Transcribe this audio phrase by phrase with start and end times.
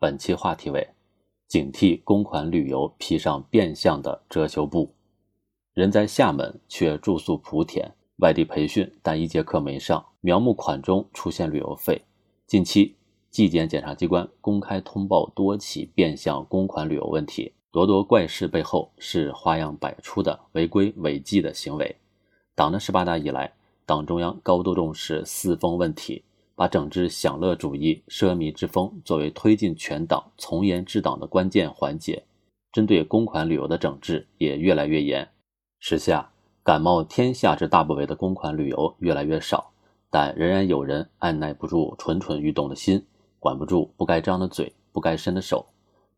[0.00, 0.88] 本期话题为：
[1.46, 4.94] 警惕公款旅游披上变相的遮羞布。
[5.74, 12.00] 人在厦门却住宿莆田，外地培训但一节课没上，苗木款中出现旅游费。
[12.46, 12.96] 近期，
[13.28, 21.94] 纪检检察机关公开通报多起变相公款旅游问题，咄咄怪事背后是花样百出的违规违纪的行为。
[22.54, 23.52] 党的十八大以来，
[23.84, 26.24] 党中央高度重视四风问题。
[26.60, 32.22] 把整治享乐主义、奢靡之风作为推进全党从严治党的关键环节，
[32.70, 35.26] 针对公款旅游的整治也越来越严。
[35.78, 36.30] 时下，
[36.62, 39.70] 感冒天下之大不韪的公款旅游越来越少，
[40.10, 43.02] 但仍然有人按耐不住蠢蠢欲动的心，
[43.38, 45.64] 管不住不该张的嘴、不该伸的手。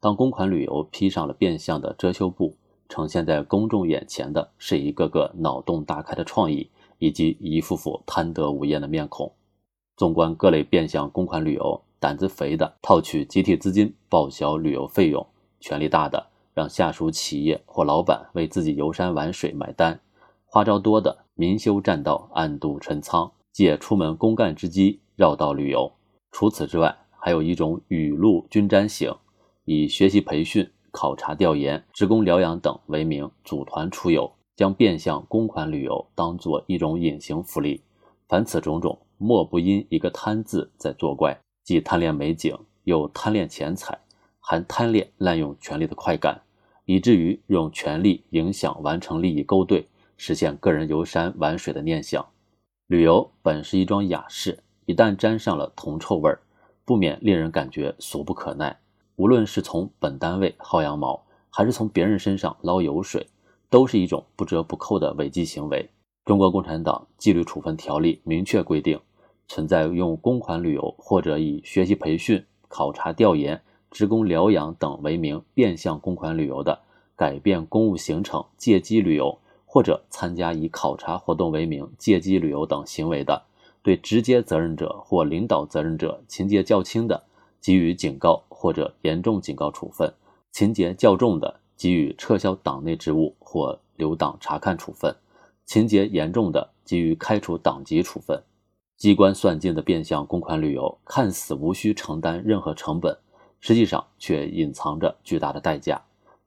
[0.00, 2.56] 当公款旅游披上了变相的遮羞布，
[2.88, 9.32] 呈现在公众眼前的是一个个脑洞大开的创意，以及一副副贪得无厌的面孔。
[10.02, 15.24] 纵观各类变相公款旅游，胆子肥的套取集体资金报销旅游费用，
[15.60, 20.00] 权力大的让下属企业或老板为自己游山玩水买单，
[20.44, 25.92] 花招多的明修栈道暗度陈仓，借出门公干之机绕道旅游。
[26.32, 29.14] 除此之外，还有一种雨露均沾型，
[29.66, 37.80] 以学习培训、考察调研、职工疗养等为名组团出游，将变相公款旅游当作一种隐形福利。
[38.26, 38.98] 凡此种种。
[39.22, 43.96] 莫不因一个贪字在作怪，既贪恋美景，又贪恋钱财，
[44.40, 46.42] 还贪恋滥用权力的快感，
[46.86, 52.26] 以至于用权力影响完成利益勾兑，实现个人游山玩水的念想。
[52.88, 56.40] 旅游本是一桩雅事，一旦沾上了铜臭味儿，
[56.84, 58.76] 不免令人感觉俗不可耐。
[59.14, 63.24] 无论是从本单位薅羊毛，还是从别人身上捞油水，
[63.70, 65.88] 都是一种不折不扣的违纪行为。
[66.24, 68.98] 中国共产党纪律处分条例明确规定。
[69.52, 76.80] 存在用公款旅游或者以学习培训、考察调研、职工疗养等为名变相公款旅游的，
[77.14, 83.42] 改变公务行程借机旅游，或者参加以考察活动为名借机旅游等行为的，
[83.82, 87.24] 对直接责任者或领导责任者情节较轻的，
[87.60, 90.08] 给予警告或者严重警告处分；
[90.50, 95.12] 情节较重的，给予撤销党内职务或留党察看处分；
[95.66, 98.42] 情节严重的，给予开除党籍处分。
[98.96, 103.18] 机关算尽的变相公款旅游，看似无需承担任何成本，
[103.60, 106.00] 实际上却隐藏着巨大的代价。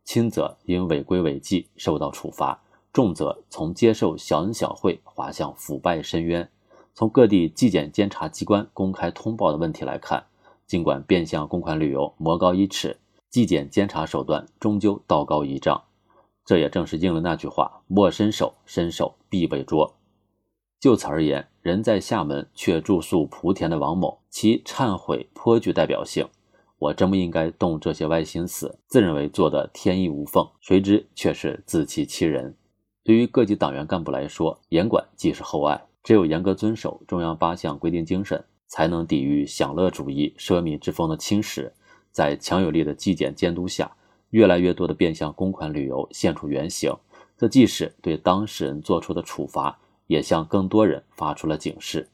[0.03, 2.61] 轻则因违规违纪受到处罚，
[2.93, 6.49] 重则从接受小恩小惠滑向腐败深渊。
[6.93, 10.23] 从各地纪检监察机关公开通报的问题来看，
[10.65, 12.97] 尽管变相公款旅游魔高一尺，
[13.29, 15.83] 纪检监察手段终究道高一丈。
[16.45, 19.95] 这也正是应了那句话：“莫伸手，伸手必被捉。”
[20.79, 26.27] 就此而言，人在厦门却住宿莆田的王某，其忏悔颇具代表性。
[26.77, 32.55] 我真不应该动这些歪心思，自认为做的天衣无缝，谁知却是自欺欺人。
[33.03, 41.71] 对于各级党员干部来说，严管既是厚爱，只有严格遵守中央八项规定精神，才能抵御享乐主义、奢靡之风的侵蚀。
[42.11, 43.91] 在强有力的纪检监督下，
[44.29, 46.95] 越来越多的变相公款旅游现出原形，
[47.35, 49.79] 这既是对当事人做出的处罚。
[50.07, 52.09] 也向更多人发出了警示。